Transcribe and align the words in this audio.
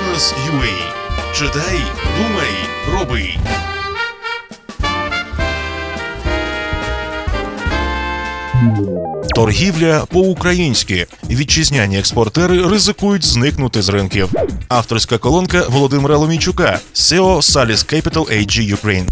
Бізнес 0.00 0.34
UA. 0.48 1.34
Читай, 1.34 1.80
думай, 2.16 2.50
роби. 2.92 3.28
Торгівля 9.34 10.04
по-українськи. 10.08 11.06
Вітчизняні 11.30 11.98
експортери 11.98 12.68
ризикують 12.68 13.24
зникнути 13.24 13.82
з 13.82 13.88
ринків. 13.88 14.28
Авторська 14.68 15.18
колонка 15.18 15.64
Володимира 15.68 16.16
Ломійчука, 16.16 16.78
SEO 16.94 17.36
Salis 17.36 17.94
Capital 17.94 18.38
AG 18.38 18.76
Ukraine. 18.76 19.06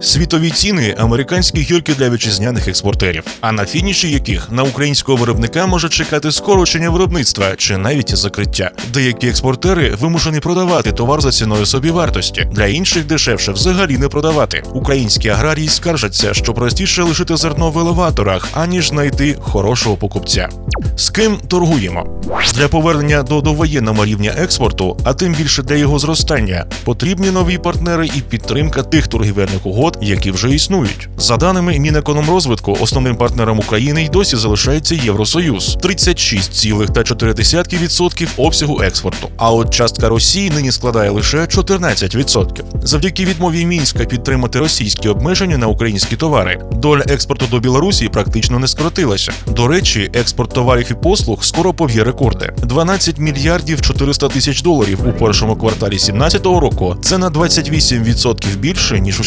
Світові 0.00 0.50
ціни 0.50 0.94
американські 0.98 1.60
гірки 1.60 1.94
для 1.94 2.10
вітчизняних 2.10 2.68
експортерів, 2.68 3.24
а 3.40 3.52
на 3.52 3.66
фініші 3.66 4.10
яких 4.10 4.50
на 4.50 4.62
українського 4.62 5.18
виробника 5.18 5.66
може 5.66 5.88
чекати 5.88 6.32
скорочення 6.32 6.90
виробництва 6.90 7.56
чи 7.56 7.76
навіть 7.76 8.16
закриття. 8.16 8.70
Деякі 8.92 9.28
експортери 9.28 9.90
вимушені 10.00 10.40
продавати 10.40 10.92
товар 10.92 11.20
за 11.20 11.30
ціною 11.30 11.66
собівартості, 11.66 12.48
для 12.52 12.66
інших 12.66 13.06
дешевше 13.06 13.52
взагалі 13.52 13.98
не 13.98 14.08
продавати. 14.08 14.62
Українські 14.72 15.28
аграрії 15.28 15.68
скаржаться, 15.68 16.34
що 16.34 16.54
простіше 16.54 17.02
лишити 17.02 17.36
зерно 17.36 17.70
в 17.70 17.78
елеваторах, 17.78 18.48
аніж 18.52 18.88
знайти 18.88 19.36
хорошого 19.40 19.96
покупця. 19.96 20.48
З 20.96 21.10
ким 21.10 21.36
торгуємо 21.48 22.22
для 22.54 22.68
повернення 22.68 23.22
до 23.22 23.40
довоєнного 23.40 24.04
рівня 24.04 24.34
експорту, 24.38 24.96
а 25.04 25.14
тим 25.14 25.34
більше 25.34 25.62
для 25.62 25.74
його 25.74 25.98
зростання, 25.98 26.66
потрібні 26.84 27.30
нові 27.30 27.58
партнери 27.58 28.06
і 28.06 28.20
підтримка 28.20 28.82
тих 28.82 29.08
торгівельних 29.08 29.66
угод, 29.66 29.85
які 30.00 30.30
вже 30.30 30.50
існують. 30.50 31.08
За 31.18 31.36
даними 31.36 31.78
Мінекономрозвитку, 31.78 32.76
основним 32.80 33.16
партнером 33.16 33.58
України 33.58 34.04
й 34.04 34.08
досі 34.08 34.36
залишається 34.36 34.94
Євросоюз 34.94 35.76
36,4% 35.82 38.28
обсягу 38.36 38.82
експорту. 38.82 39.28
А 39.36 39.52
от 39.52 39.74
частка 39.74 40.08
Росії 40.08 40.50
нині 40.50 40.72
складає 40.72 41.10
лише 41.10 41.38
14%. 41.38 42.64
Завдяки 42.82 43.24
відмові 43.24 43.66
мінська 43.66 44.04
підтримати 44.04 44.58
російські 44.58 45.08
обмеження 45.08 45.58
на 45.58 45.66
українські 45.66 46.16
товари, 46.16 46.60
доля 46.72 47.04
експорту 47.08 47.46
до 47.50 47.60
Білорусі 47.60 48.08
практично 48.08 48.58
не 48.58 48.68
скоротилася. 48.68 49.32
До 49.46 49.68
речі, 49.68 50.10
експорт 50.14 50.52
товарів 50.52 50.86
і 50.90 50.94
послуг 50.94 51.44
скоро 51.44 51.74
поб'є 51.74 52.04
рекорди: 52.04 52.52
12 52.62 53.18
мільярдів 53.18 53.80
400 53.80 54.28
тисяч 54.28 54.62
доларів 54.62 54.98
у 55.08 55.12
першому 55.12 55.56
кварталі 55.56 55.90
2017 55.90 56.46
року. 56.46 56.96
Це 57.02 57.18
на 57.18 57.30
28% 57.30 58.56
більше 58.56 59.00
ніж 59.00 59.20
у 59.20 59.24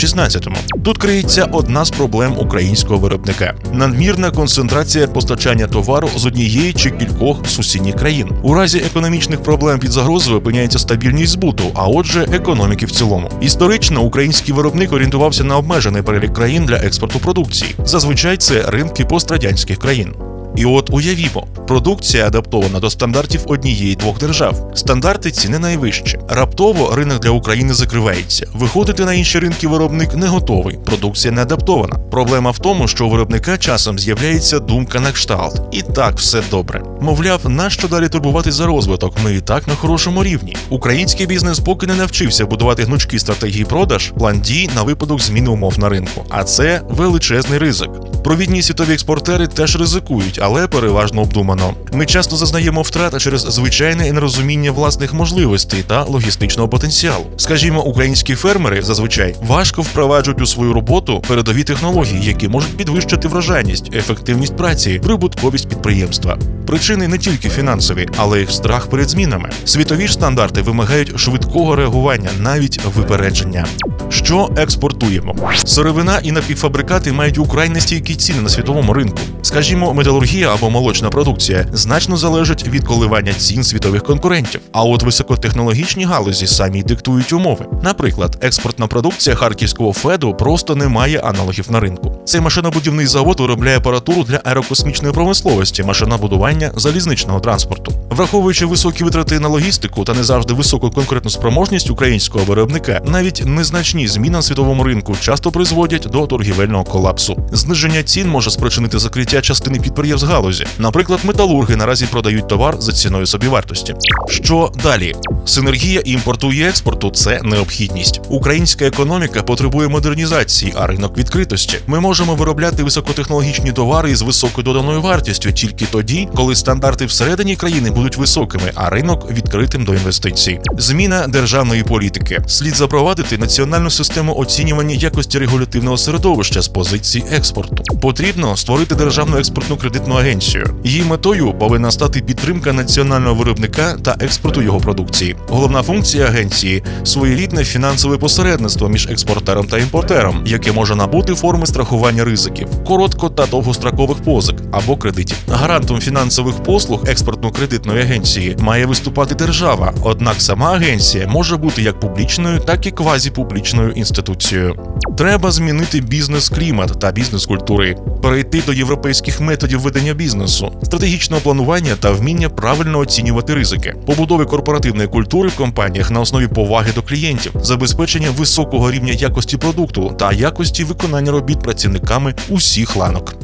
16-му. 0.49 0.83
Тут 0.83 0.97
криється 0.97 1.49
одна 1.51 1.85
з 1.85 1.91
проблем 1.91 2.37
українського 2.37 2.99
виробника: 2.99 3.55
надмірна 3.73 4.31
концентрація 4.31 5.07
постачання 5.07 5.67
товару 5.67 6.09
з 6.15 6.25
однієї 6.25 6.73
чи 6.73 6.91
кількох 6.91 7.47
сусідніх 7.47 7.95
країн. 7.95 8.31
У 8.41 8.53
разі 8.53 8.77
економічних 8.77 9.43
проблем 9.43 9.79
під 9.79 9.91
загрозою 9.91 10.37
опиняється 10.37 10.79
стабільність 10.79 11.31
збуту, 11.31 11.63
а 11.73 11.87
отже, 11.87 12.27
економіки 12.33 12.85
в 12.85 12.91
цілому. 12.91 13.29
Історично 13.41 14.01
український 14.01 14.53
виробник 14.53 14.93
орієнтувався 14.93 15.43
на 15.43 15.57
обмежений 15.57 16.01
перелік 16.01 16.33
країн 16.33 16.65
для 16.65 16.75
експорту 16.75 17.19
продукції. 17.19 17.75
Зазвичай 17.85 18.37
це 18.37 18.63
ринки 18.67 19.05
пострадянських 19.05 19.77
країн. 19.77 20.28
І 20.55 20.65
от 20.65 20.89
уявімо, 20.89 21.47
продукція 21.67 22.27
адаптована 22.27 22.79
до 22.79 22.89
стандартів 22.89 23.41
однієї 23.47 23.95
двох 23.95 24.19
держав. 24.19 24.71
Стандарти 24.75 25.31
ціни 25.31 25.59
найвищі. 25.59 26.19
Раптово 26.27 26.95
ринок 26.95 27.19
для 27.19 27.29
України 27.29 27.73
закривається. 27.73 28.47
Виходити 28.53 29.05
на 29.05 29.13
інші 29.13 29.39
ринки 29.39 29.67
виробник 29.67 30.15
не 30.15 30.27
готовий. 30.27 30.77
Продукція 30.85 31.33
не 31.33 31.41
адаптована. 31.41 31.95
Проблема 32.11 32.51
в 32.51 32.59
тому, 32.59 32.87
що 32.87 33.05
у 33.05 33.09
виробника 33.09 33.57
часом 33.57 33.99
з'являється 33.99 34.59
думка 34.59 34.99
на 34.99 35.11
кшталт. 35.11 35.61
І 35.71 35.81
так 35.81 36.17
все 36.17 36.41
добре. 36.51 36.83
Мовляв, 37.01 37.49
нащо 37.49 37.87
далі 37.87 38.09
турбувати 38.09 38.51
за 38.51 38.65
розвиток? 38.65 39.13
Ми 39.23 39.35
і 39.35 39.41
так 39.41 39.67
на 39.67 39.75
хорошому 39.75 40.23
рівні. 40.23 40.55
Український 40.69 41.25
бізнес 41.27 41.59
поки 41.59 41.87
не 41.87 41.95
навчився 41.95 42.45
будувати 42.45 42.83
гнучкі 42.83 43.19
стратегії 43.19 43.65
продаж, 43.65 44.11
план 44.19 44.41
дій 44.41 44.69
на 44.75 44.83
випадок 44.83 45.21
зміни 45.21 45.49
умов 45.49 45.79
на 45.79 45.89
ринку. 45.89 46.25
А 46.29 46.43
це 46.43 46.81
величезний 46.89 47.59
ризик. 47.59 47.89
Провідні 48.29 48.61
світові 48.61 48.93
експортери 48.93 49.47
теж 49.47 49.79
ризикують, 49.79 50.39
але 50.43 50.67
переважно 50.67 51.21
обдумано. 51.21 51.73
Ми 51.93 52.05
часто 52.05 52.35
зазнаємо 52.35 52.81
втрат 52.81 53.21
через 53.21 53.41
звичайне 53.41 54.13
нерозуміння 54.13 54.71
власних 54.71 55.13
можливостей 55.13 55.83
та 55.87 56.03
логістичного 56.03 56.69
потенціалу. 56.69 57.25
Скажімо, 57.37 57.83
українські 57.83 58.35
фермери 58.35 58.81
зазвичай 58.81 59.35
важко 59.41 59.81
впроваджують 59.81 60.41
у 60.41 60.45
свою 60.45 60.73
роботу 60.73 61.23
передові 61.27 61.63
технології, 61.63 62.25
які 62.25 62.47
можуть 62.47 62.77
підвищити 62.77 63.27
врожайність, 63.27 63.95
ефективність 63.95 64.57
праці, 64.57 64.99
прибутковість 65.03 65.69
підприємства. 65.69 66.37
Причини 66.69 67.07
не 67.07 67.17
тільки 67.17 67.49
фінансові, 67.49 68.07
але 68.17 68.41
й 68.41 68.47
страх 68.47 68.87
перед 68.87 69.09
змінами. 69.09 69.49
Світові 69.65 70.07
ж 70.07 70.13
стандарти 70.13 70.61
вимагають 70.61 71.19
швидкого 71.19 71.75
реагування, 71.75 72.29
навіть 72.39 72.85
випередження. 72.85 73.65
Що 74.09 74.49
експортуємо? 74.57 75.35
Сировина 75.65 76.19
і 76.23 76.31
напівфабрикати 76.31 77.11
мають 77.11 77.37
украй 77.37 77.69
нестійкі 77.69 78.15
ціни 78.15 78.41
на 78.41 78.49
світовому 78.49 78.93
ринку. 78.93 79.19
Скажімо, 79.41 79.93
металургія 79.93 80.53
або 80.53 80.69
молочна 80.69 81.09
продукція 81.09 81.65
значно 81.73 82.17
залежать 82.17 82.67
від 82.67 82.83
коливання 82.83 83.33
цін 83.33 83.63
світових 83.63 84.03
конкурентів. 84.03 84.61
А 84.71 84.83
от 84.83 85.03
високотехнологічні 85.03 86.03
галузі 86.03 86.47
самі 86.47 86.83
диктують 86.83 87.33
умови. 87.33 87.65
Наприклад, 87.83 88.37
експортна 88.41 88.87
продукція 88.87 89.35
харківського 89.35 89.93
феду 89.93 90.33
просто 90.33 90.75
не 90.75 90.87
має 90.87 91.19
аналогів 91.19 91.71
на 91.71 91.79
ринку. 91.79 92.18
Цей 92.29 92.41
машинобудівний 92.41 93.07
завод 93.07 93.39
виробляє 93.39 93.77
апаратуру 93.77 94.23
для 94.23 94.41
аерокосмічної 94.43 95.13
промисловості, 95.13 95.83
машинобудування 95.83 96.71
залізничного 96.75 97.39
транспорту. 97.39 97.93
Враховуючи 98.09 98.65
високі 98.65 99.03
витрати 99.03 99.39
на 99.39 99.47
логістику 99.47 100.03
та 100.03 100.13
не 100.13 100.23
завжди 100.23 100.53
високу 100.53 100.91
конкурентну 100.91 101.31
спроможність 101.31 101.89
українського 101.89 102.45
виробника, 102.45 103.01
навіть 103.05 103.43
незначні 103.45 104.07
зміни 104.07 104.33
на 104.33 104.41
світовому 104.41 104.83
ринку 104.83 105.15
часто 105.21 105.51
призводять 105.51 106.07
до 106.11 106.27
торгівельного 106.27 106.83
колапсу. 106.83 107.37
Зниження 107.51 108.03
цін 108.03 108.29
може 108.29 108.51
спричинити 108.51 108.99
закриття 108.99 109.41
частини 109.41 109.79
підприємств 109.79 110.27
галузі. 110.27 110.65
Наприклад, 110.77 111.19
металурги 111.23 111.75
наразі 111.75 112.05
продають 112.05 112.47
товар 112.47 112.75
за 112.79 112.91
ціною 112.91 113.25
собівартості. 113.25 113.95
Що 114.29 114.71
далі? 114.83 115.15
Синергія 115.45 116.01
імпорту 116.05 116.53
і 116.53 116.61
експорту 116.61 117.11
це 117.11 117.39
необхідність. 117.43 118.21
Українська 118.29 118.85
економіка 118.85 119.43
потребує 119.43 119.87
модернізації, 119.87 120.73
а 120.75 120.87
ринок 120.87 121.17
відкритості. 121.17 121.77
Ми 121.87 121.99
можемо 121.99 122.18
виробляти 122.27 122.83
високотехнологічні 122.83 123.71
товари 123.71 124.11
із 124.11 124.21
високою 124.21 124.65
доданою 124.65 125.01
вартістю 125.01 125.51
тільки 125.51 125.85
тоді, 125.85 126.29
коли 126.35 126.55
стандарти 126.55 127.05
всередині 127.05 127.55
країни 127.55 127.91
будуть 127.91 128.17
високими, 128.17 128.71
а 128.75 128.89
ринок 128.89 129.31
відкритим 129.31 129.85
до 129.85 129.93
інвестицій. 129.93 130.59
Зміна 130.77 131.27
державної 131.27 131.83
політики 131.83 132.41
слід 132.47 132.75
запровадити 132.75 133.37
національну 133.37 133.89
систему 133.89 134.35
оцінювання 134.37 134.95
якості 134.95 135.39
регулятивного 135.39 135.97
середовища 135.97 136.61
з 136.61 136.67
позиції 136.67 137.23
експорту. 137.31 137.83
Потрібно 138.01 138.57
створити 138.57 138.95
державну 138.95 139.37
експортну 139.37 139.77
кредитну 139.77 140.15
агенцію. 140.15 140.75
Її 140.83 141.03
метою 141.03 141.53
повинна 141.53 141.91
стати 141.91 142.21
підтримка 142.21 142.73
національного 142.73 143.35
виробника 143.35 143.95
та 144.03 144.15
експорту 144.19 144.61
його 144.61 144.79
продукції. 144.79 145.35
Головна 145.47 145.83
функція 145.83 146.25
агенції 146.25 146.83
своєрідне 147.03 147.63
фінансове 147.63 148.17
посередництво 148.17 148.89
між 148.89 149.07
експортером 149.07 149.67
та 149.67 149.77
імпортером, 149.77 150.43
яке 150.45 150.71
може 150.71 150.95
набути 150.95 151.35
форми 151.35 151.65
страхування 151.65 151.98
ризиків, 152.07 152.67
коротко 152.83 153.29
та 153.29 153.45
довгострокових 153.45 154.17
позик 154.17 154.55
або 154.71 154.97
кредитів. 154.97 155.37
Гарантом 155.47 155.99
фінансових 155.99 156.63
послуг 156.63 157.03
експортно-кредитної 157.03 158.01
агенції 158.01 158.57
має 158.59 158.85
виступати 158.85 159.35
держава. 159.35 159.93
Однак 160.03 160.41
сама 160.41 160.73
агенція 160.73 161.27
може 161.27 161.57
бути 161.57 161.81
як 161.81 161.99
публічною, 161.99 162.59
так 162.59 162.85
і 162.85 162.91
квазіпублічною 162.91 163.91
інституцією. 163.91 164.75
Треба 165.17 165.51
змінити 165.51 166.01
бізнес-клімат 166.01 166.99
та 166.99 167.11
бізнес-культури, 167.11 167.95
перейти 168.23 168.61
до 168.65 168.73
європейських 168.73 169.41
методів 169.41 169.79
ведення 169.79 170.13
бізнесу, 170.13 170.71
стратегічного 170.83 171.41
планування 171.41 171.95
та 171.99 172.11
вміння 172.11 172.49
правильно 172.49 172.99
оцінювати 172.99 173.55
ризики, 173.55 173.95
побудови 174.05 174.45
корпоративної 174.45 175.07
культури 175.07 175.49
в 175.49 175.55
компаніях 175.55 176.11
на 176.11 176.19
основі 176.19 176.47
поваги 176.47 176.91
до 176.95 177.01
клієнтів, 177.01 177.51
забезпечення 177.61 178.29
високого 178.31 178.91
рівня 178.91 179.13
якості 179.13 179.57
продукту 179.57 180.15
та 180.19 180.31
якості 180.31 180.83
виконання 180.83 181.31
робіт 181.31 181.59
працівниками 181.89 182.33
усіх 182.49 182.95
ланок. 182.95 183.35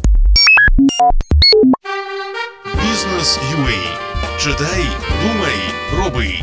Бізнес 2.66 3.40
UA. 3.60 4.00
Читай, 4.40 4.86
думай, 5.24 5.56
роби. 5.98 6.34